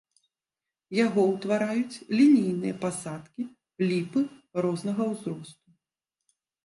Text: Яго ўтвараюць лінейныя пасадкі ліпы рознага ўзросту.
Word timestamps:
Яго 1.05 1.21
ўтвараюць 1.33 2.01
лінейныя 2.17 2.75
пасадкі 2.85 3.43
ліпы 3.91 4.21
рознага 4.67 5.03
ўзросту. 5.15 5.69